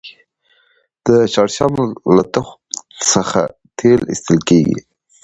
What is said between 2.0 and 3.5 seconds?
له تخم څخه